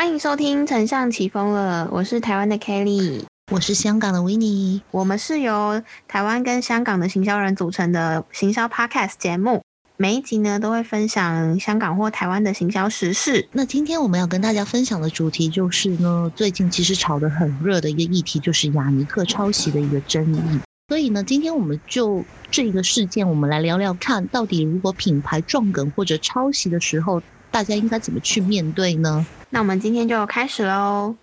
[0.00, 3.20] 欢迎收听《丞相起风了》，我是台湾的 Kelly，
[3.52, 9.62] 我是香港的 w i n n e 我们是由台湾跟香港的行销人组成的行销 Podcast 节目，
[9.98, 13.46] 每一集呢都会分享香港或台湾的行销时事。
[13.52, 20.40] 那今天我们要跟大家分享的主题就是呢，最近其实炒得很热的一个议题，就是雅尼克抄袭的一个争议。
[20.88, 29.26] 所以呢，今天我们就这个事件，我们来聊聊看，到底如果品牌撞梗或者抄袭的时候，大家应该怎么去面对呢？
[29.50, 31.14] 那我们今天就开始喽。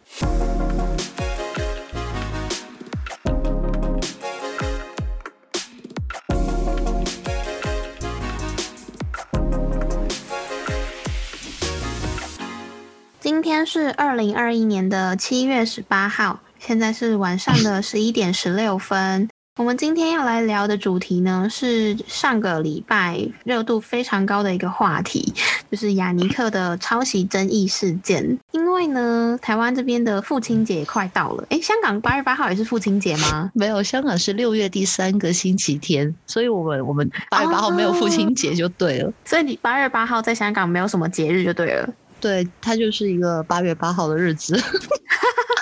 [13.20, 19.30] 今天是二零二一年的七月十八号，现在是晚上的十一点十六分。
[19.57, 25.34] 我们今天要来聊的主题呢，是上个礼拜热度非常高的一个话题，
[25.71, 28.38] 就是雅尼克的抄袭争议事件。
[28.51, 33.49] 因为呢，台湾这边的父亲节快到了，诶，香港八月八号也是父亲节吗？
[33.55, 39.12] 没有，香港是六月第三个星期天，所以我们我们八月八号没有父亲节就对了。
[39.26, 41.89] 所以你八月八号在香港没有什么节日就对了。
[42.21, 44.55] 对，它就是一个八月八号的日子。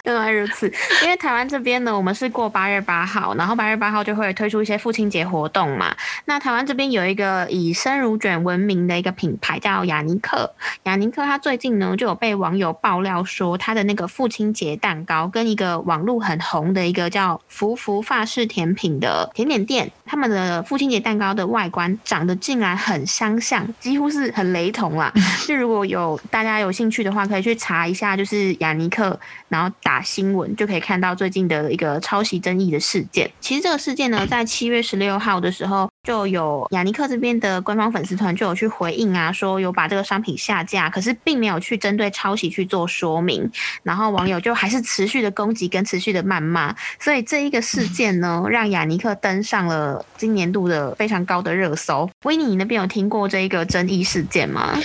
[0.08, 0.72] 原来如此，
[1.04, 5.96] 因为台湾这边呢，我们是过八月八号，然后八月八号就会推出一些父亲节活动嘛。
[6.26, 25.12] 那台湾这边有一个以生乳卷闻名的一个品牌叫雅尼克，雅尼克它最近呢就有被网友爆料说，它的那个父亲节蛋糕跟一个网络很红的一个叫福福法式甜品的甜点店，他们的父亲节蛋糕的外观长得竟然很相像，几乎是很雷同啦。
[25.48, 29.95] 就如果有大家有兴趣的话，可以去查一下，就是雅尼克，然后打。
[30.02, 33.30] 新闻就可以看到最近的一个抄袭争议的事件。
[33.40, 43.50] 其实这个事件呢，在七月十六号的时候，就有雅尼克这边的官方粉丝团就有去回应啊，说有把这个商品下架，可是并没有去针对抄袭去做说明。
[43.84, 52.10] 然后网友就还是持续的攻击跟持续的谩骂，所以这一个事件呢，让雅尼克登上了今年度的非常高的热搜。
[52.24, 54.78] 维尼，你那边有听过这一个争议事件吗？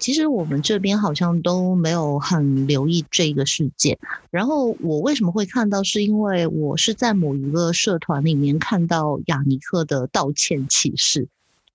[0.00, 3.98] 其实我们这边好像都没有很留意这个事件。
[4.30, 5.82] 然后我为什么会看到？
[5.82, 11.28] 是因为我是在某一个社团里面看到雅尼克的道歉启事。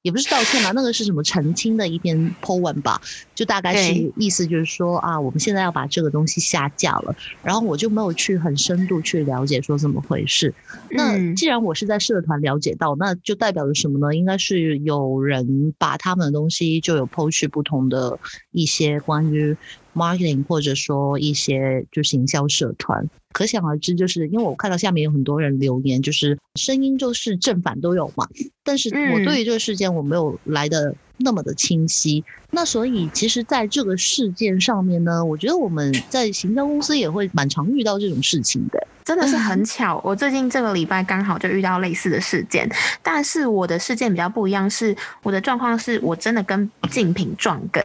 [0.05, 3.01] 也不是道歉吧，那个是什么澄清的一篇 po 文吧？
[3.33, 7.15] 就大概是意思就是说啊，我们现在要把这个东西下架了。
[7.41, 10.53] 然后我就没有去很深度去了解说怎么回事。
[10.91, 14.15] 那既然我是在社团了解到，那就代表着什么呢？
[14.15, 18.19] 应该是有人把他们的东西就有 po 去不同的
[18.51, 19.57] 一些关于
[19.95, 23.09] marketing 或者说一些就行销社团。
[23.33, 28.25] 可想而知，就是因为我看到下面有很多人留言，就是声音就是正反都有嘛。
[28.63, 32.23] 但是我对于这个事件我没有来的那么的清晰。
[32.51, 38.87] 那所以其实在这个事件上面呢，我觉得我们在行销公司也会蛮常遇到这种事情的。
[39.03, 42.67] 真的是很巧，我最近这个礼拜刚好就遇到类似的事件，
[43.03, 47.83] 但是我的事件比较不一样，是我的状况是我真的跟竞品撞梗。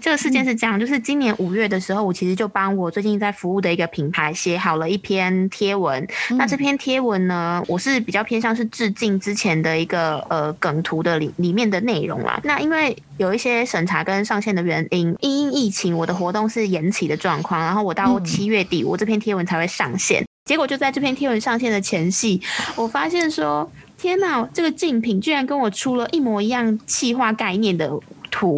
[0.00, 6.06] 这个事件是这样，就是今年五月的时候，我其实就帮我最近在服务的一个品牌写好了一篇贴文。
[6.30, 12.40] 那这篇贴文呢，我是比较偏向是致敬之前的一个呃梗图的里里面的内容啦。
[12.42, 20.24] 那因为有一些审查跟上线的原因，因疫情我的活动是延期的状况，然后我到七月底我这篇贴文才会上线。
[20.46, 22.40] 结果就在这篇贴文上线的前夕，
[22.74, 27.92] 我发现说：天哪，这个竞品居然跟我出了一模一样气化概念的
[28.30, 28.56] 图。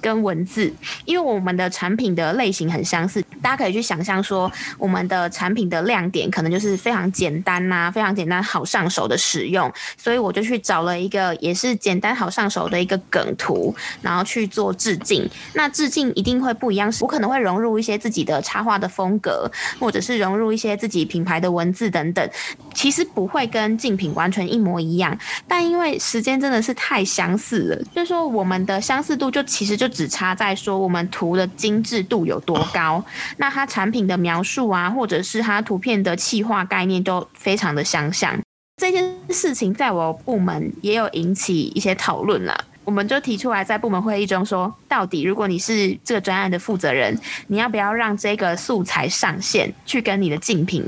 [0.00, 0.72] 跟文字，
[1.04, 15.28] 因为我们的产品的类型很相似，大家可以去想象说，我们的产品的亮点可能就是非常简单呐，非常简单好上手的使用，所以我就去找了一个也是简单好上手的一个梗图，然后去做致敬。
[15.54, 22.30] 那致敬一定会不一样，我可能会融入一些自己的插画的风格，或者是融入一些自己品牌的文字等等，
[22.74, 25.18] 其实不会跟竞品完全一模一样，
[25.48, 29.85] 但因为时间真的是太相似了，就是说我们的相似度就其实就。
[29.88, 33.04] 只差在说我们图的精致度有多高，
[33.36, 38.38] 那它产品的描述啊，或者是它图片的气化概念都非常的相像。
[38.76, 47.18] 这件事情在我部门也有引起一些讨论了，我们就提出来在部门会议中说，到底如果你是这个专案的负责人，
[47.48, 50.84] 你要不要让这个素材上线去跟你的竞品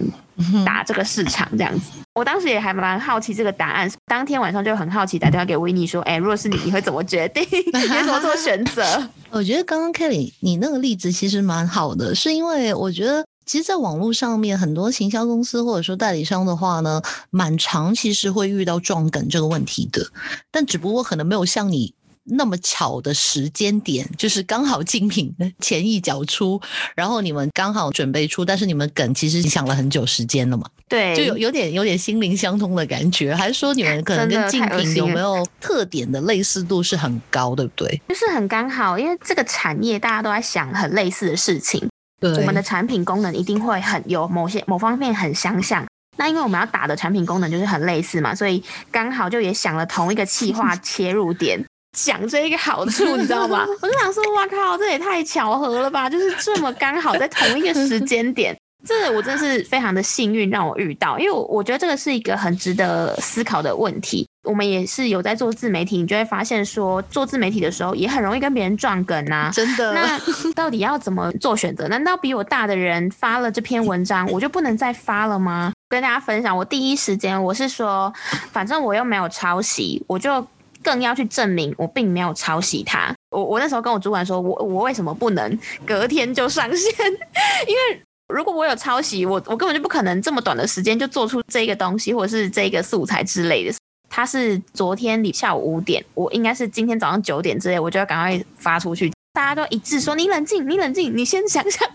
[0.64, 1.90] 打这个市场这样子？
[2.14, 7.42] 我当时也还蛮好奇这个答案，当天晚上就很好奇，打电话给维尼说：“哎，如果是你，你会怎么决定？
[7.50, 17.00] 你会怎么做选择？”我觉得刚刚 Kelly 你那个例子其实蛮好的，是因为我觉得其实，在网络上面很多行销公司或者说代理商的话呢，
[17.30, 20.06] 蛮长其实会遇到撞梗这个问题的，
[20.50, 21.94] 但只不过可能没有像你。
[22.30, 26.60] 那么巧的时间点，就是刚好竞品前一脚出，
[26.94, 30.66] 然后你们刚好准备出，但是你们梗其实想了很久时间了嘛？
[30.90, 37.98] 对，就有有点有点心灵相通的感觉，还是说你们可能跟竞品有没有特点的类似度是很高，对不对？
[38.10, 41.88] 就是很刚好，因为这个产业大家都在想很类似的事情，
[42.20, 45.86] 对，我们的产品功能一定会很有某些某方面很相像。
[46.16, 51.64] 那因为我们要打的产品功能就是很类似嘛，所以刚好就也想了同一个企划 切入点，
[51.96, 53.64] 讲这一个好处， 你知道吗？
[53.80, 56.10] 我就想说，哇靠，这也太巧合了吧！
[56.10, 64.27] 就是这么刚好在同一个时间点， 这我真的是非常的幸运让我遇到，因为我我觉得这个是一个很值得思考的问题。
[64.48, 69.50] 我们也是有在做自媒体，你就会发现说，做自媒体的时候也很容易跟别人撞梗呐。
[69.52, 69.92] 真的。
[69.92, 70.18] 那
[70.56, 71.86] 到底要怎么做选择？
[71.88, 75.72] 难道比我大的人发了这篇文章，我就不能再发了吗？
[75.90, 78.12] 跟大家分享，我第一时间我是说，
[78.50, 80.46] 反正我又没有抄袭，我就
[80.82, 83.14] 更要去证明我并没有抄袭他。
[83.30, 87.06] 我我那时候跟我主管说，我我为什么不能隔天就上线？
[87.68, 93.74] 因为如果我有抄袭，我我根本就不可能这么短的时间就做出这个东西，或者是这个素材之类的。
[94.18, 99.12] 他是昨天你下午五点，我应该是今天早上九点之类，我就要赶快发出去。
[99.32, 101.88] 大家都一致说：“你冷静，你冷静，你先想想。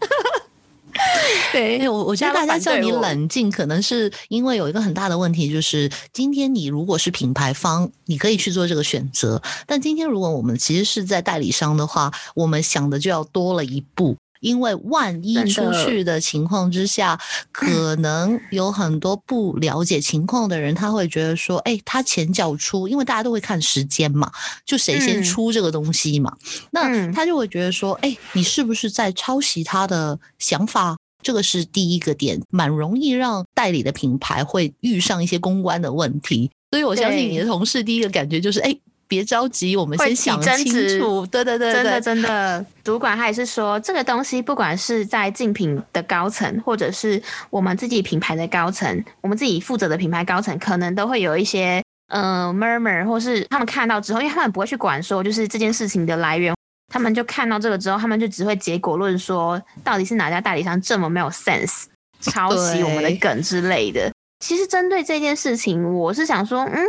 [1.52, 9.38] ”对，我我觉得大家叫你冷静，可能是因为有一个很大的问题，就是今天你如果是品牌方，你可以去做这个选择；
[9.68, 14.16] 但今天如果我们其实是在代理商的话，我们想的就要多了一步。
[14.44, 17.18] 因为万一出去的情况之下，
[17.51, 24.30] 可能有很多不了解情况的人，他会觉得说：“哎，他前脚出，因为大家都会看时间嘛，
[24.66, 26.36] 就谁先出这个东西嘛。”
[26.72, 36.51] 那他就会觉得说：“哎，你是不是在抄袭他的想法？”这个是第一个点，蛮容易让代理的品牌会遇上一些公关的问题。
[36.72, 41.25] 所以我相信你的同事第一个感觉就是：“哎。”别着急，我们先想清楚。
[41.27, 56.55] 对对对，真的真的，主管他也是说，这个东西不管是在竞品的高层，或者是我们自己品牌的高层，我们自己负责的品牌高层，可能都会有一些嗯 murmur，或是他们看到之后，因为他们不会去管说就是这件事情的来源，
[56.91, 61.83] 他们就看到这个之后，他们就只会结果论说，到底是哪家代理商这么没有 sense，
[62.21, 64.11] 抄袭我们的梗之类的。
[64.39, 66.83] 其实针对这件事情，我是想说，嗯。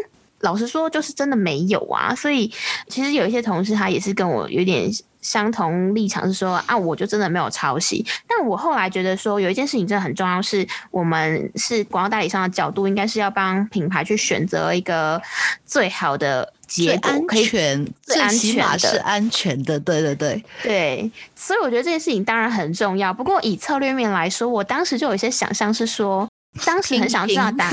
[0.44, 2.52] 老实说，就是真的没有啊，所以
[2.88, 4.88] 其实有一些同事他也是跟我有点
[5.22, 8.04] 相同立场，是说啊，我就真的没有抄袭。
[8.28, 15.20] 但我后来觉得说，有一件事情真的很重要，是我们是广告代理商的角度，应该是要帮品牌去选择一个
[15.64, 21.10] 最好的结果，安全，最安全的，是安全的，对对对对。
[21.34, 23.14] 所以我觉得这件事情当然很重要。
[23.14, 26.28] 不过以策略面来说，我当时就有一些想象是说。
[26.64, 27.68] 当时很想知道答，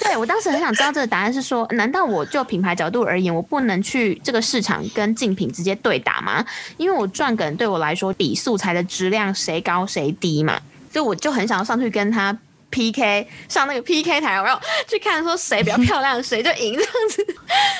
[0.00, 6.44] 对我当时很想知道这个答案是说，难道我就品牌角度而言，我不能去这个市场跟竞品直接对打吗？
[6.76, 10.60] 因为我赚梗对我来说比素材的质量谁高谁低嘛，
[10.92, 12.36] 所以我就很想要上去跟他
[12.70, 17.24] PK，上那个 PK 台，我要去看说谁比较漂亮，谁就赢这样子。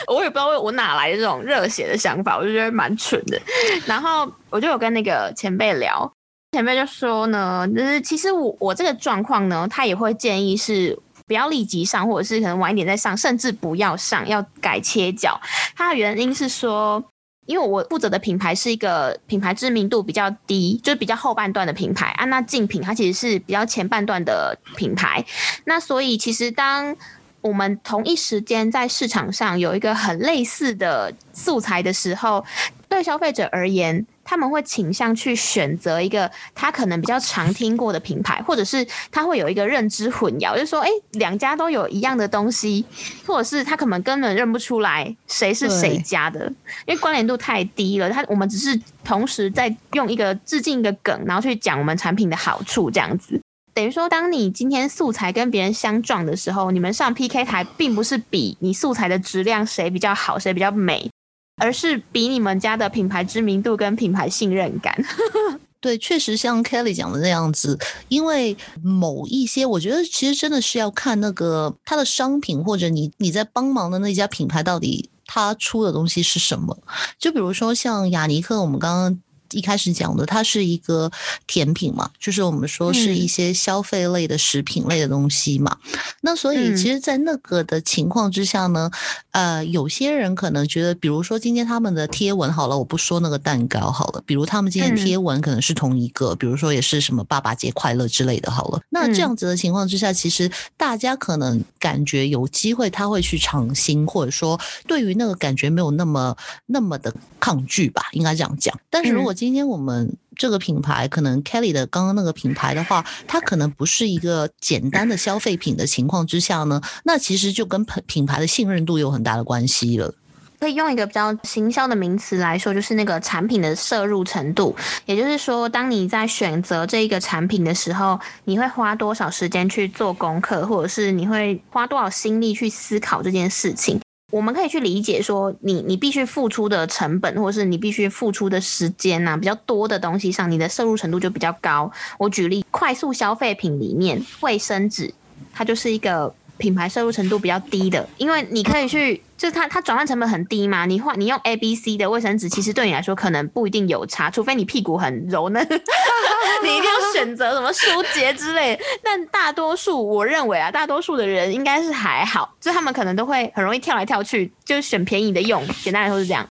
[0.06, 3.40] 我也不知道我哪来的这种热血的想法，我就觉得蛮蠢的。
[3.86, 6.12] 然后我就有跟那个前辈聊。
[6.54, 10.96] 前辈就说呢，就是其实我我这个状况呢，他也会建议是
[11.26, 15.40] 不要立即上，或者是可能晚一点再上，甚至不要上，要改切角。
[15.74, 17.02] 它的原因是说，
[17.46, 22.24] 因为我负责的品牌是一个品牌知名度比较低，就是比较后半段的品牌啊。
[22.26, 25.24] 那竞品它其实是比较前半段的品牌，
[25.64, 26.94] 那所以其实当
[27.40, 32.44] 我们同一时间在市场上有一个很类似的素材的时候，
[32.88, 34.06] 对消费者而言。
[34.24, 42.84] 他们会倾向去选择一个他可能比较常听过的品牌，或者是他会有一个认知混淆，就是说，哎，两家都有一样的东西，
[43.26, 46.46] 或者是他可能根本认不出来谁是谁家的，
[46.86, 48.10] 因为关联度太低了。
[48.10, 53.40] 他我们只是同时在用一个致敬一个梗，然后去讲我们产品的好处，这样子，
[53.74, 61.10] 等于说，当你今天素材跟别人相撞的时候，你们上 PK 台，并不是比你素材的质量谁比较好，谁比较美。
[61.56, 64.96] 而是比你们家的品牌知名度跟品牌信任感，
[65.80, 67.78] 对，确实像 Kelly 讲的那样子。
[68.08, 76.76] 因为某一些，我觉得其实真的是要看那个他的商品，或者你你在帮忙的那家品牌到底他出的东西是什么。
[77.18, 79.20] 就比如说像雅尼克，我们刚刚
[79.54, 81.10] 一开始讲的，它是一个
[81.46, 85.76] 甜品嘛，就是我们说是一些消费类的食品类的东西嘛。
[86.20, 88.90] 那所以其实，在那个的情况之下呢，
[89.30, 98.80] 呃，有些人可能觉得，比如说今天他们的贴文好了，我不说那个蛋糕好了，比如他们今天贴文可能是同一个，比如说也是什么爸爸节快乐之类的，好了。
[98.90, 108.74] 那这样子的情况之下，其实大家可能感觉有机会他会去尝新，或者说对于那个感觉没有那么那么的抗拒吧，应该这样讲。
[108.88, 120.14] 但是如果今今天我们这个品牌，可能 Kelly 的刚刚那个品牌的话，它可能不是一个简单的消费品的情况之下呢，那其实就跟品品牌的信任度有很大的关系了。
[120.60, 124.74] 可以用一个比较行销的名词来说，就是那个产品的摄入程度。
[125.04, 134.00] 也就是说，当你在选择这一个产品的时候，你会花多少时间去做功课，或者是你会花多少心力去思考这件事情。
[134.34, 141.88] 我们可以去理解说，你你必须付出的成本，或者是你必须付出的时间呐，比较多的东西上，你的摄入程度就比较高。
[142.18, 145.14] 我举例，快速消费品里面，卫生纸，
[145.52, 146.34] 它就是一个。
[146.56, 150.86] 品牌摄入程度比较低的，因为你可以去，就是它它转换成本很低嘛。
[150.86, 155.62] 你换你用 A B C 的卫生纸，其实对你来说可能不一定有差，除非你屁股很柔嫩，
[156.62, 158.78] 你一定要选择什么舒洁之类。
[159.02, 165.66] 但大多数我认为啊，大多数的人应该是还好，就他们可能都会很容易跳来跳去，就是选便宜的用。
[165.82, 166.46] 简单来说是这样。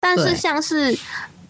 [0.00, 0.98] 但是像是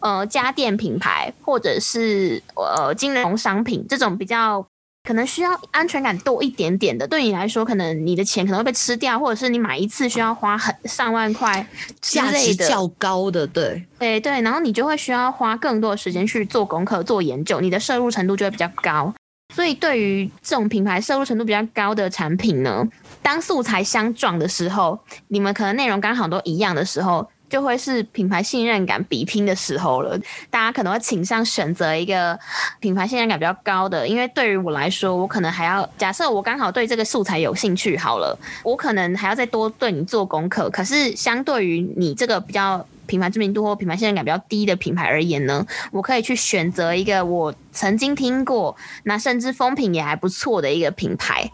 [0.01, 4.67] 呃家电品牌或者是呃金融商品这种比较。
[5.07, 11.67] 可能需要安全感多一点点的，对你来说，可能你的钱可能会被吃掉，或者是你买一次需要花很上万块，
[12.01, 19.13] 价值较高的，对，对对，然后你就会需要花更多的时间去做功课、做研究，你的摄入程度就会比较高。
[19.55, 22.83] 所以，对于这种品牌摄入程度比较高的产品呢，
[23.21, 27.29] 当素材相撞的时候，你们可能内容刚好都一样的时候。
[27.55, 30.19] 就会是品牌信任感比拼的时候了，
[30.51, 32.37] 大家可能会倾向选择一个
[32.81, 40.69] 品牌信任感比较高的，因为对于我来说，我可能还要假设我刚好对这个素材有兴趣，好了，我可能还要再多对你做功课。
[40.69, 51.49] 可是相对于你这个比较品牌知名度或品牌信任感比较低的品牌而言呢，我可以去选择一个我曾经听过，那甚至风评也还不错的一个品牌，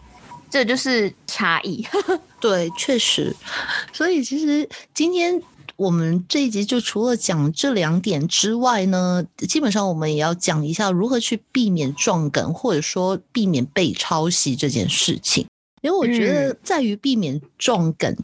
[0.49, 1.85] 这就是差异。
[2.41, 3.35] 对，确实，
[3.93, 5.39] 所以其实今天。
[5.81, 15.47] 我们这一集就除了讲这两点之外呢，基本上我们也要讲一下如何去避免撞梗，或者说避免被抄袭这件事情。
[15.81, 18.15] 因为我觉得在于避免撞梗，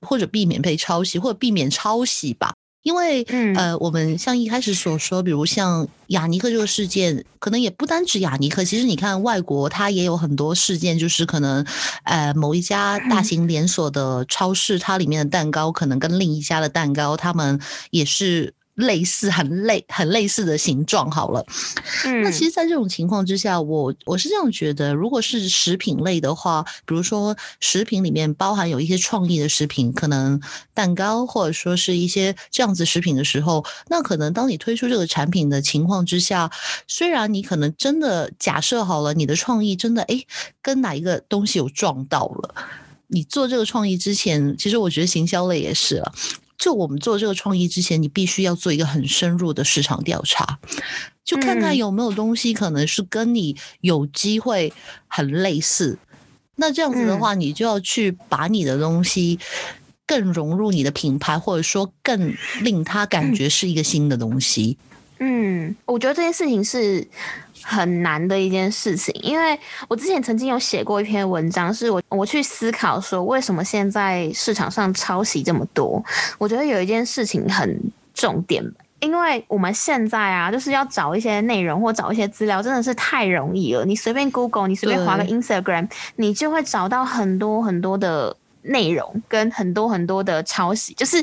[0.00, 2.52] 或者避免被抄袭，或者避免抄袭吧。
[2.84, 3.22] 因为，
[3.56, 8.62] 呃，我们像一开始所说，比如像雅尼克这个事件，可能也不单指雅尼克。
[8.62, 11.64] 其实你看，外国它也有很多事件，就是可能，
[12.04, 17.58] 呃，某一家大型连锁的超市，它里面的蛋糕可能跟另一家的蛋糕，他们
[17.90, 18.54] 也是。
[18.74, 21.44] 类似很类很类似的形状好了，
[22.22, 30.40] 那其实，在这种情况之下，我我是这样觉得，如果是食品类的话，比如说食品里面包含有一些创意的食品，可能
[30.72, 36.50] 蛋糕或者说是一些这样子食品的时候，那可能当你推出这个产品的情况之下，
[36.88, 40.26] 虽然你可能真的假设好了，你的创意真的诶
[40.60, 42.54] 跟哪一个东西有撞到了，
[43.06, 46.12] 你做这个创意之前，其实我觉得行销类也是了。
[46.56, 50.58] 就我们做这个创意之前，你必须要做一个很深入的市场调查，
[51.24, 54.72] 就看看有没有东西可能是跟你有机会
[55.08, 55.98] 很类似。
[56.56, 59.38] 那这样子的话，你就要去把你的东西
[60.06, 64.78] 更融入你的品牌，或者说更令他感觉是一个新的东西。
[65.18, 67.06] 嗯，我觉得这件事情是。
[67.64, 76.02] 很难的一件事情，因为我之前曾经有写过一篇文章，是我我去思考说，为什么现在市场上抄袭这么多？
[76.38, 77.80] 我觉得有一件事情很
[78.12, 78.62] 重点，
[79.00, 83.84] 因为我们现在啊，就是要找一些内容或找一些资料，真的是太容易了。
[83.84, 88.36] 你随便 Google，你随便划个 Instagram，你就会找到很多很多的。
[88.64, 91.22] 内容跟很多很多的抄袭，就是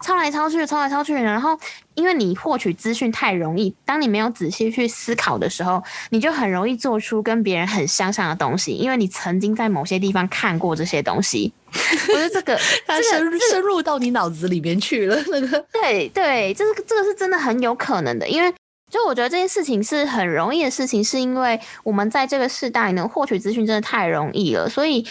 [0.00, 1.14] 抄来抄去，抄来抄去。
[1.14, 1.58] 然后，
[1.94, 8.72] 因为你获取资讯太容易，当你没有仔细去思考的时候，你就很容易做出跟别人很相像的东西。
[8.72, 15.16] 因为你曾经在某些地方看过这些东西， 我觉得这个 它深深入到你脑子里面去了。
[15.28, 18.52] 那个，对对，这个这个是真的很有可能的，因为。
[18.92, 24.68] 就我觉得这件事情是很容易的事情，是因为我们在这个时代呢，获取资讯真的太容易了。
[24.68, 25.02] 所以，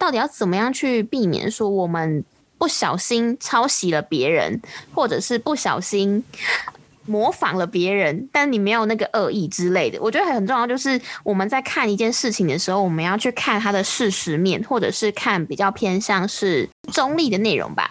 [0.00, 2.24] 到底要怎么样去避免说我们
[2.58, 4.60] 不小心抄袭了别人，
[4.92, 6.24] 或者是不小心
[7.06, 9.98] 模仿了别人，但你没有那个恶意之类的？
[10.02, 17.88] 我觉得很重要，就是我们在看一件事情的时候，我们要去看它的事实面，或者是看比较偏向是中立的内容吧。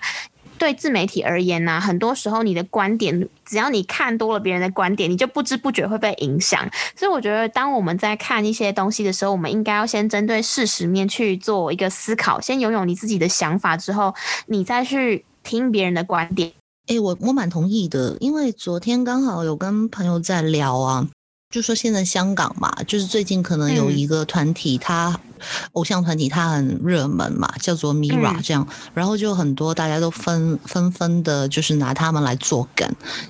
[0.60, 6.70] 对自媒体而言呢，很多时候你的观点，只要你看多了别人的观点，你就不知不觉会被影响。
[6.96, 14.14] 所以我觉得，当我们在看一些东西的时候，我们应该要先针对事实面去做一个思考，先拥有你自己的想法之后，
[14.46, 16.52] 你再去听别人的观点。
[16.88, 21.08] 哎，我我蛮同意的，因为昨天刚好有跟朋友在聊啊。
[21.50, 25.20] 就说现在香港嘛，就是最近可能有一个团体，他
[25.72, 32.88] 偶像团体，他很热门嘛，叫做 Mira 这样，然后就很多大家都纷纷纷的，就是拿他们来做梗，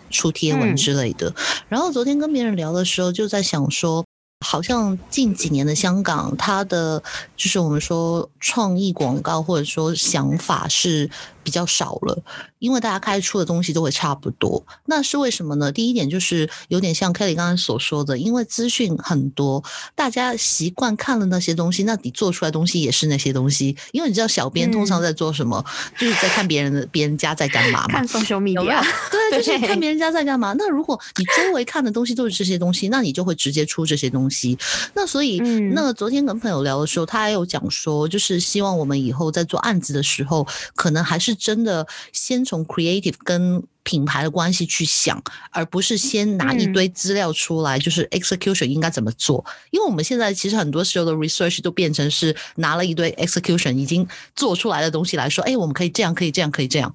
[0.09, 1.33] 出贴文之类的。
[1.69, 4.03] 然后昨天跟别人聊的时候，就在想说。
[4.45, 7.03] 好像近几年的香港，它的
[7.35, 11.09] 就是我们说创意广告或者说想法是
[11.49, 12.15] 比较少了，
[12.59, 14.63] 因为大家开出的东西都会差不多。
[14.85, 15.71] 那是为什么呢？
[15.71, 19.63] 第一点就是有点像 Kelly 刚才所说的，因为资讯很多，
[19.95, 23.75] 大家习惯看了那些东西，那你做出来东西也是那些东西。
[23.93, 25.65] 因为你知道，小编通常在做什么，
[25.97, 28.79] 就是在看别人的别人家在干嘛嘛，看 social media，
[29.09, 30.53] 对，就是看别人家在干嘛。
[30.55, 34.55] 那如果你周围看的东西都是这些东西，那你就会直接出这些东西。
[34.93, 35.39] 那所以，
[35.73, 45.19] 那昨天跟朋友聊的时候，他还有讲说，就是希望我们以后在做案子的时候，可能还是真的先从 creative 跟品牌的关系去想，
[45.51, 49.43] 而不是先拿一堆资料出来，就是 execution 应该怎么做。
[49.71, 56.93] 因为我们现在其实很多时候的 research 都变成是拿了一堆 execution 已经做出来的东西来说，哎，我们可以这样，可以这样，可以这样。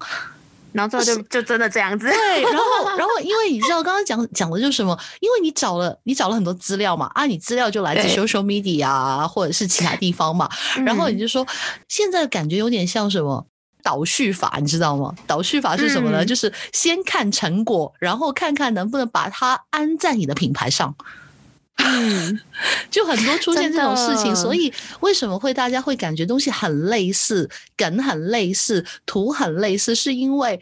[0.71, 2.63] 然后最后就就真的这样子，对，然后
[2.97, 4.97] 然后因为你知道刚刚讲讲的就是什么？
[5.21, 10.49] 因为你找了你找了很多资料嘛，啊，你资料就来自 social media 啊，或者是其他地方嘛，
[10.85, 11.47] 然后你就说
[11.87, 13.47] 现在感觉有点像什么
[13.85, 15.13] 导序法，你知道吗？
[15.27, 16.25] 倒序法是什么呢？
[16.25, 20.95] 就是先看成果，然后看看能不能把它安在你的品牌上。
[21.77, 22.39] 嗯，
[22.89, 30.59] 就很多出现这种事情，所以为什么会大家会感觉东西很类似，梗很类似，图很类似，是因为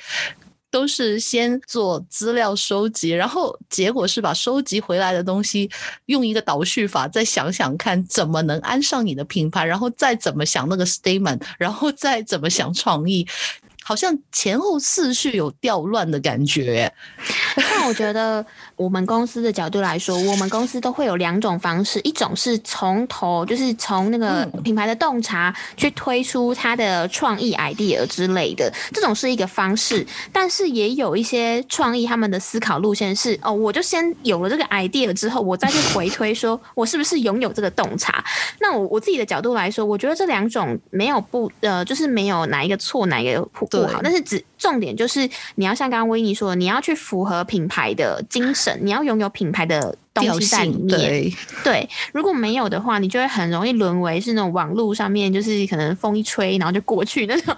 [0.74, 5.70] 都是先做资料收集，然后结果是把收集回来的东西
[6.08, 13.28] 用一个倒序法，再想想看怎么能安上你的品牌，然后再怎么想那个 statement， 然后再怎么想创意。
[13.86, 16.92] 好像前后次序有调乱的感觉。
[17.58, 18.44] 那我觉得，
[18.76, 30.06] 我们公司的角度来说，我们公司都会有两种方式：一种是从头，就是从那个品牌的洞察去推出它的创意 idea 之类的，这种是一个方式。
[30.32, 38.24] 但是也有一些创意，他们的思考路线是：哦，我就先有了这个 idea 之后，我再去回推，说我是不是拥有这个洞察。
[38.62, 43.68] 那我我自己的角度来说，我觉得这两种没有不呃，就是没有哪一个错，哪一个不。
[43.74, 51.32] 不好，但是只重点就是你要像刚刚威尼说的，你要去符合品牌的精神，你要拥有品牌的东西在里面。
[51.64, 57.56] 对，如果没有的话，你就会很容易沦为是那种网络上面就是可能风一吹然后就过去那种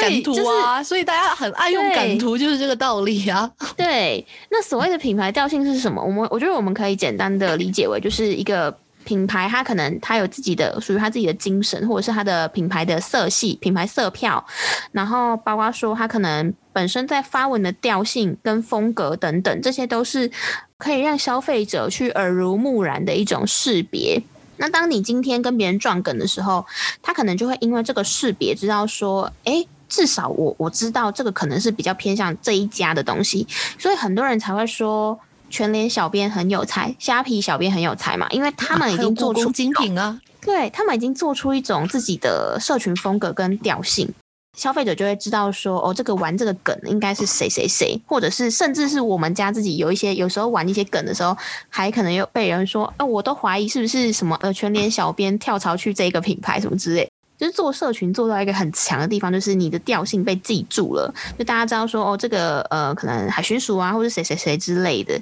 [0.00, 0.82] 感图啊。
[0.82, 3.50] 所以大家很爱用感图，就是这个道理啊。
[3.76, 6.02] 对，那所谓的品牌调性是什么？
[6.02, 8.76] 我们我觉得我们可以简单的理解为就是一个。
[9.08, 14.44] 品牌它可能它有自己的属于它自己的精神，或者是它的品牌的色系、品牌色票，
[14.92, 20.30] 然后包括说它可能本身在发文的调性跟风格等等，这些都是
[20.76, 24.22] 可以让消费者去耳濡目染的一种识别。
[24.58, 26.66] 那当你今天跟别人撞梗的时候，
[27.00, 33.46] 他可能就会因为这个识别知道说，哎，至少我我知道这个可能是比较偏向这一家的东西，
[33.78, 35.18] 所以很多人才会说。
[35.50, 44.08] 全联小编很有才，虾皮小编很有才嘛，因为他们已经做出精品啊，对他们已经做出一种自己的社群风格跟调性，
[44.56, 51.36] 消费者就会知道说，哦，这个玩这个梗应该是谁谁谁，或者是甚至是我们家自己有一些，有时候玩一些梗的时候，
[51.68, 57.07] 还可能又被人说，呃，我都怀疑是不是什么呃全联小编跳槽去这个品牌什么之类。
[57.38, 65.16] 就是做社群做到一个很强的地方，就是你的调性被记住了，就大家知道说哦，这个呃，可能海巡署啊，或者谁谁谁之类的，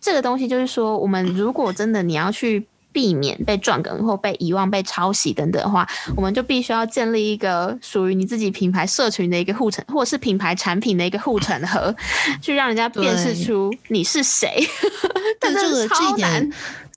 [0.00, 11.94] 这个东西就是说，我们如果真的你要去避免被撞梗或被遗忘、被抄袭等等的话，我们就必须要建立一个属于你自己品牌社群的一个护城，或者是品牌产品的一个护城河，
[12.40, 14.66] 去让人家辨识出你是谁。
[15.38, 16.50] 但这个这一点，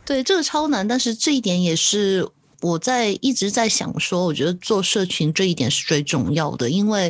[0.06, 2.26] 对这个超难，但是这一点也是。
[2.62, 7.10] 我在一直在想说，我觉得做社群这一点是最重要的，因为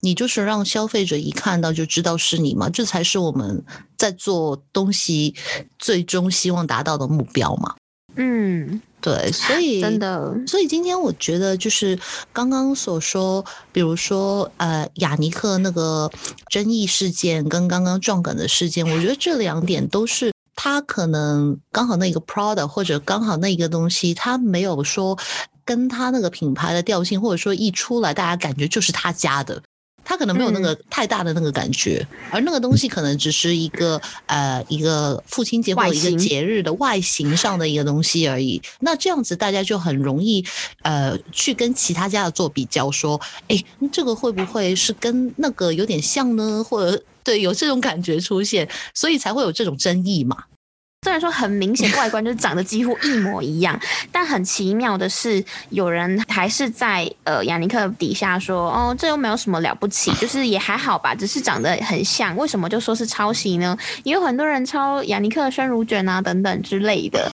[0.00, 3.64] 你就是让消费者一看到就知道是你嘛，这才是我们
[3.96, 5.34] 在做东西
[5.78, 7.74] 最终希望达到的目标嘛。
[8.16, 11.98] 嗯，对，所 以真的，所以今天我觉得就是
[12.32, 16.10] 刚刚所说，比如说呃雅尼克那个
[16.50, 20.32] 争议事件跟刚刚撞梗的事件，我觉得这两点都是。
[20.62, 25.18] 他可能刚好那个 product 或者刚好那个东西，他没有说
[25.64, 29.62] 跟他那个品牌的调性，或者说一出来大家感觉就是他家的。
[30.04, 38.60] 他可能没有那个太大的那个感觉，而那个东西可能只是一个呃一个父亲节或者一个节日的外形上的一个东西而已。
[38.80, 40.44] 那这样子大家就很容易
[40.82, 43.18] 呃去跟其他家的做比较，说，
[43.48, 46.62] 哎，这个会不会是跟那个有点像呢？
[46.62, 50.36] 或者对有这种感觉出现，所以才会有这种争议嘛。
[51.02, 53.80] 虽然说很明显外观就是长得几乎一模一样，
[54.12, 63.74] 但很奇妙的是，有人还是在呃雅尼克底下说，哦，这又没有什么了不起，就是也还好吧，只是长得很像，为什么就说是抄袭呢？
[64.04, 67.32] 也有很多人抄雅尼克生乳卷啊等等之类的，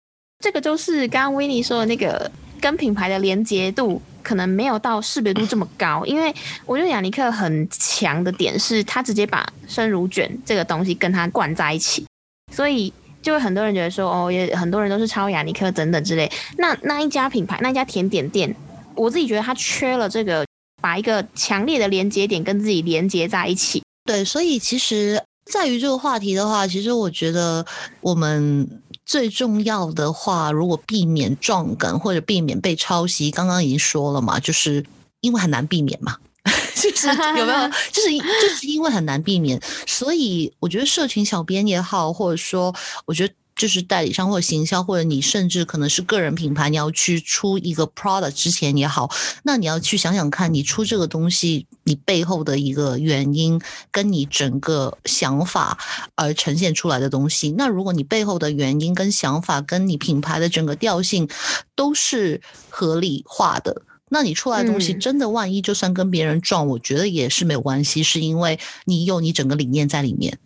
[0.42, 2.30] 这个就是刚刚维尼说的那个
[2.62, 6.32] 跟品牌的连接度可能没有到识别度这么高，因为
[6.66, 12.06] 我觉得雅尼克很强的点是，他直接把生乳卷这个东西跟它灌在一起，
[12.54, 12.92] 所以。
[13.22, 16.26] 就会很多人觉得说，哦，也很多人都是抄雅尼克等等之类。
[16.56, 18.56] 那那一家品牌，那一家甜点店，
[18.94, 20.42] 我自己觉得它缺了这个，
[20.80, 23.82] 把一个强烈的连接点跟自己连接在一起。
[24.06, 27.62] 对，所以其实在于这个话题的话，其实我觉得
[28.00, 28.66] 我们
[29.10, 34.86] 最重要的话，如果避免撞梗或者避免被抄袭，刚刚已经说了嘛，就是
[35.20, 36.16] 因为很难避免嘛。
[36.80, 37.68] 就是有没有？
[37.90, 42.72] 就是就是因为很难避免，所以我觉得社群小编也好，或者说
[43.04, 49.10] 我觉得就是代理商或者行销，或者你甚至可能是个人品牌，你要去出一个 product 之前也好，
[49.42, 53.60] 那你要去想想看你出这个东西，你背后的一个原因，
[53.92, 55.76] 跟你整个想法
[56.14, 57.50] 而呈现出来的东西。
[57.58, 61.28] 那如果你背后的原因跟想法，跟你品牌的整个调性
[61.74, 63.82] 都是合理化的。
[64.08, 70.38] 那你出来的东西真的万一就算跟别人撞，我觉得也是没有关系，是因为你有你整个理念在里面。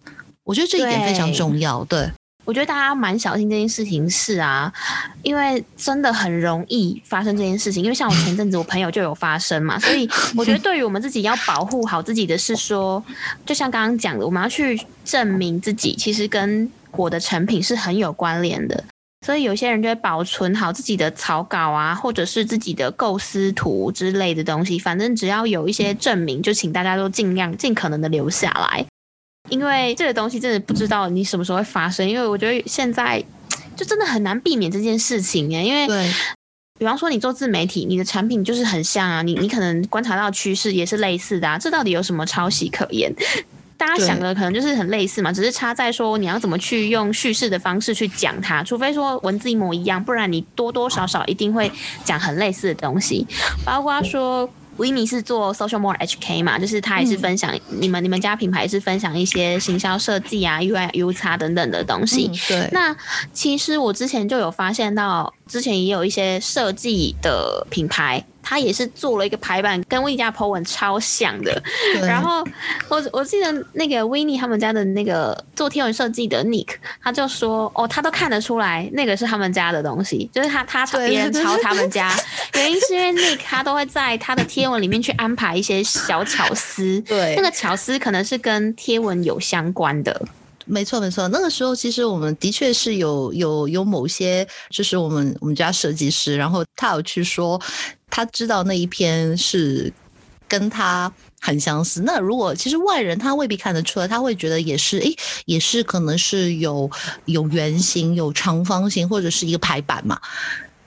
[0.42, 1.82] 我觉得这一点非常重要。
[1.84, 2.10] 对，
[2.44, 4.72] 我觉得大家蛮小心这件事情是啊，
[5.22, 7.82] 因为真的很容易发生这件事情。
[7.82, 13.02] 因为像我前阵子我朋友就有发生嘛，所以我觉得对于我们自己要保护好自己的是说，
[13.46, 18.84] 就像刚刚讲的，我们要去证明自己其实跟我的成品是很有关联的。
[19.24, 28.84] 所以有些人就会保存好自己的草稿啊，或者是自己的构思图之类的东西，反正只要有一些证明，就请大家都尽量尽可能的留下来，
[29.50, 32.08] 因为这个东西真的不知道你什么时候会发生。
[32.08, 33.22] 因为我觉得现在
[33.76, 35.86] 就真的很难避免这件事情耶，因为
[36.78, 43.12] 比方说你做自媒体，你的产品就是很像啊，你你可能观察到趋势也是类似的啊，这到底有什么抄袭可言？
[43.76, 51.70] 大家想的可能就是很类似嘛，只是差在说你要怎么去用叙事的方式去讲它，除非说文字一模一样，不然你多多少少一定会
[52.04, 53.26] 讲很类似的东西，
[53.64, 54.48] 包括说。
[54.76, 62.30] 维尼是做 Social More HK 嘛，就是他也是分享你们你们家品牌是分享一些行销设计啊、UI、U 叉等等的东西。
[62.48, 62.94] 对，那
[63.32, 68.24] 其实我之前就有发现到，之前也有一些设计的品牌。
[68.46, 71.62] 他也是做了一个排版，跟威尼家 po 文超像的。
[72.02, 72.46] 然后
[72.90, 76.68] 我我记得那个威尼他们家的那个做贴文设计的 Nick，
[77.02, 82.14] 他就说哦，他都看得出来那个是他们家的东西，就是他他抄别人抄他们家，
[82.56, 90.20] 原因是因为 Nick 他都会在他的贴文里面去安排一些小巧思， 对，那个巧思可能是跟贴文有相关的。
[90.64, 91.28] 没错，没错。
[91.28, 97.60] 那个时候，其实我们的确是有有有某些，就是我们我们家设计师，然后他有去说，
[98.10, 99.92] 他知道那一篇是
[100.48, 102.02] 跟他很相似。
[102.02, 105.14] 那如果其实外人他未必看得出来，他会觉得也是，诶，
[105.46, 106.90] 也是可能是有
[107.26, 110.18] 有圆形、有长方形或者是一个排版嘛。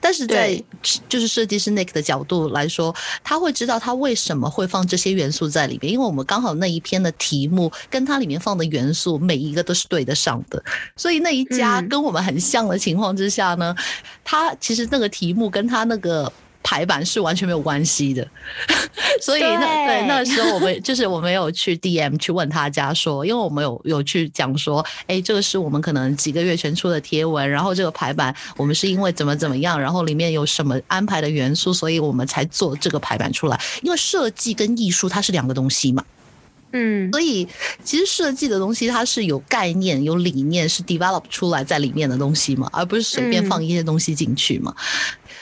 [0.08, 0.58] 但是在
[1.06, 10.64] 就是设计师 Nick 的角度来说，他会知道他为什么会放这些元素在里面，因为我们刚好那一篇的题目跟它里面放的元素每一个都是对得上的，
[10.96, 13.76] 所以那一家跟我们很像的情况之下呢，
[14.24, 16.32] 他其实那个题目跟他那个。
[16.68, 18.28] 排版是完全没有关系的，
[19.22, 20.06] 所以那对。
[20.06, 33.58] 那时候我们就是我们有去 DM 去问他家说，因为我们有有去讲说，哎，这个是我们可能几个月前出的贴文，然后这个排版我们是因为怎么怎么样，然后里面有什么安排的元素，所以我们才做这个排版出来。
[33.80, 36.04] 因为设计跟艺术它是两个东西嘛，
[36.72, 37.48] 嗯，所以
[37.82, 44.74] 其实设计的东西它是有概念、有理念，是 develop 出来在里面的东西嘛，而不是随便放一些东西进去嘛。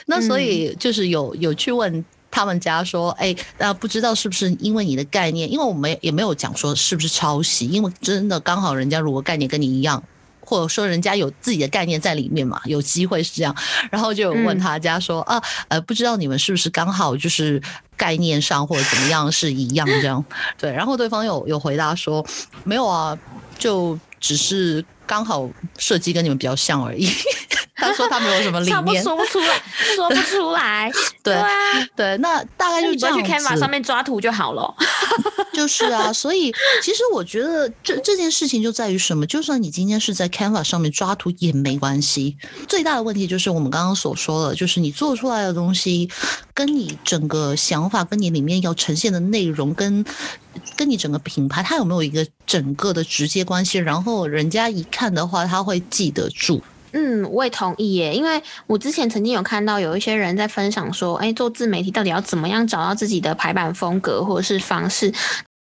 [0.07, 10.01] 那所以就是有有去问他们家说，哎，那不知道是不是因为你的概念，因为我们也没有讲说是不是抄袭，因为真的刚好人家如果概念跟你一样，
[10.39, 13.55] 或者说人家有自己的概念在里面嘛，有机会是这样，
[13.91, 17.61] 然后就有问他家说啊，呃，不知道你们是不是刚好就是
[17.95, 20.23] 概念上或者怎么样是一样这样，
[20.57, 22.25] 对，然后对方有有回答说
[22.63, 23.17] 没有啊，
[23.57, 27.09] 就只是刚好设计跟你们比较像而已。
[27.79, 29.61] 他说他没有什么理念，说不出来，
[29.95, 30.91] 说不出来。
[31.21, 31.47] 对啊，
[31.95, 33.23] 对，那大概就这样子。
[33.23, 34.73] 去 Canva 上面抓图就好了。
[35.53, 39.25] 就是啊，所以其实我觉得这这件事情就在于什么？
[39.27, 42.35] 就算你今天是在 Canva 上面抓图也没关系。
[42.67, 46.09] 最大的问题就是我们刚刚所说的，就是你做出来的东西，
[46.55, 50.03] 跟你整个想法，跟你里面要呈现的内容，跟
[50.75, 53.77] 跟你整个品牌，它有没有一个整个的直接关系？
[53.77, 56.63] 然后人家一看的话，他会记得住。
[56.99, 65.13] 嗯，我也同意耶，因为我之前曾经有看到有一些人在分享说，哎，做自媒体到底要怎么样找到自己的排版风格或者是方式？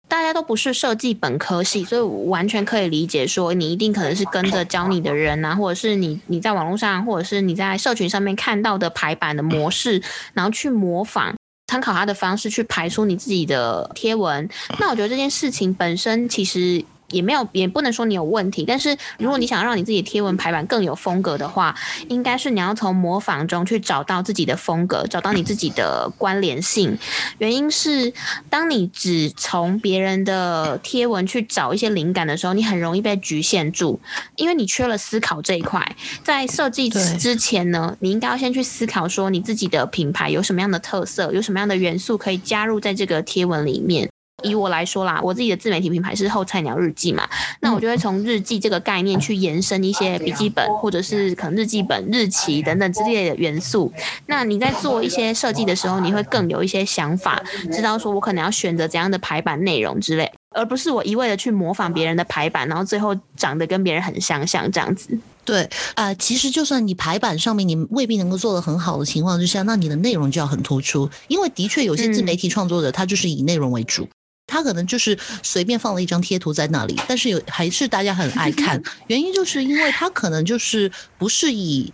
[0.07, 10.01] 大家都不是设计本科系，所以完全可以理解说，你一定可能是跟着教你的人啊，或者是你你在网络上，或者是你在社群上面看到的排版的模式，
[10.35, 11.35] 然后去模仿，
[11.67, 14.49] 参考他的方式去排出你自己的贴文。
[14.79, 16.85] 那我觉得这件事情本身其实。
[17.11, 18.64] 也没有，也不能说你有问题。
[18.66, 21.75] 但是如果你想让你自己贴文排版更有风格的话，
[22.09, 26.99] 应该是你要从模仿中去找到自己的风格，找到你自己的关联性。
[27.38, 28.12] 原因是，
[28.51, 34.01] 当你只从别人的贴文去找一些灵感的时候，你很容易被局限住，
[34.37, 35.97] 因为你缺了思考这一块。
[36.23, 44.11] 在设计之前呢，你应该要先去思考说你自己的品牌有什么样的特色，有什么样的元素可以加入在这个贴文里面。
[44.44, 47.29] 以我来说啦，我自己的自媒体品牌是后菜鸟日记嘛，
[47.61, 53.92] 那我就会从日记这个概念去延伸一些笔记本，或者是可能日记本日期等等之类的元素。
[54.27, 65.18] 那你在做一些设计的时候，你会更有一些想法，知道说我可能要选择怎样的排版内容之类，而不是我一味的去模仿别人的排版，然后最后长得跟别人很相像这样子。
[65.44, 74.07] 对呃，其实就算你排版上面你未必能够做得很好的情况之下，那你的内容就要很突出，因为的确有些自媒体创作者他就是以内容为主。
[74.49, 81.93] 他可能就是随便放了一张贴图在那里，但是有还是大家很爱看， 原因就是因为他可能就是不是以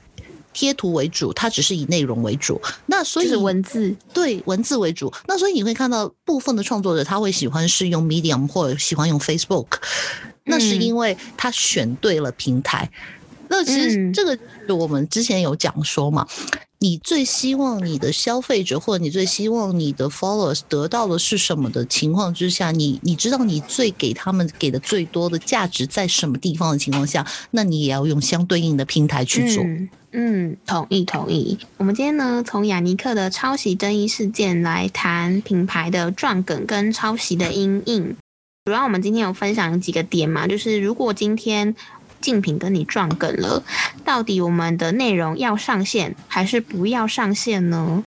[0.53, 2.59] 贴图为主，他只是以内容为主。
[2.87, 9.67] 那所以文字对文字为主，那所以你会看到部分的创作者他会喜欢是用 Medium 或者喜欢用 Facebook，
[10.45, 12.88] 那是因为他选对了平台。
[13.49, 16.27] 那其实这个我们之前有讲说嘛。
[16.85, 29.64] 你最希望你的消费者，或者你最希望你的 followers 得到的是什么的情况之下，你你知道你最给他们给的最多的价值在什么地方的情况下，那你也要用相对应的平台去做。
[30.12, 31.59] 嗯，同意同意。
[31.79, 38.14] 我们今天呢，从雅尼克的抄袭争议事件来谈品牌的撞梗跟抄袭的阴影。
[38.66, 41.75] 主要我们今天有分享几个点嘛，就是如果今天。
[42.25, 43.63] 竞品跟你撞梗了，
[44.03, 48.03] 到底我们的内容要上线还是不要上线呢？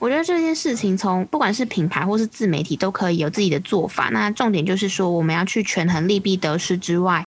[0.00, 4.08] 我觉得这件事情从不管是品牌或是自媒体都可以有自己的做法。
[4.10, 7.24] 那重点就是说，我们要去权衡利弊得失之外，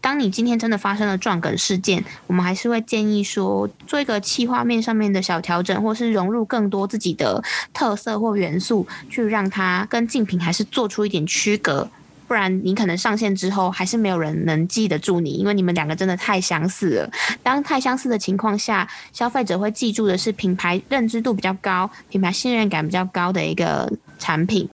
[0.00, 7.40] 当你今天真的发生了撞梗事件，我们还是会建议说，做一个企划面上面的小调整，或是融入更多自己的
[7.72, 11.88] 特色或元素，去让它跟竞品还是做出一点区隔。
[12.28, 17.10] 不然你可能上线之后还是没有人能记得住你，因为你们两个真的太相似了。
[17.42, 24.68] 当太相似的情况下，消费者会记住的是品牌认知度比较高、品牌信任感比较高的一个产品。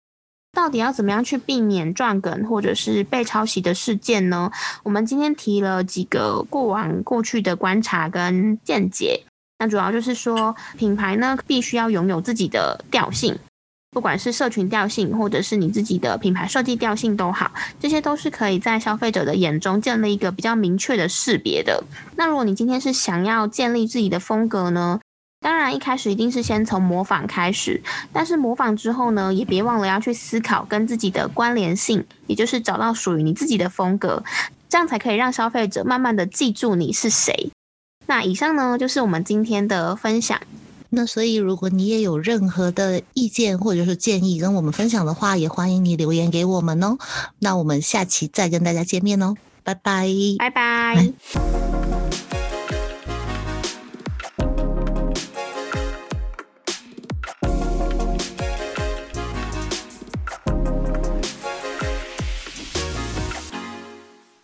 [0.53, 4.51] 到底要怎么样去避免撞梗或者是被抄袭的事件呢？
[4.83, 9.23] 我们今天提了几个过往过去的观察跟见解。
[9.59, 13.37] 那主要就是说，品牌呢必须要拥有自己的调性。
[13.95, 21.83] 不管是社群调性，或者是你自己的品牌设计调性都好，这些都是可以在消费者的眼中建立一个比较明确的识别的。
[22.17, 25.01] 那如果你今天是想要建立自己的风格呢？
[25.41, 27.81] 当然一开始一定是先从模仿开始，
[28.13, 34.25] 但是模仿之后呢，也别忘了要去思考跟自己的关联性，也就是找到属于你自己的风格，
[34.71, 37.51] 这样才可以让消费者慢慢的记住你是谁。
[38.07, 40.41] 那以上呢，就是我们今天的分享。
[40.95, 46.97] 那所以，如果你也有任何的意见或者是建议跟我们分享的话，也欢迎你留言给我们哦。
[47.41, 51.74] 那我们下期再跟大家见面哦，拜拜，拜拜。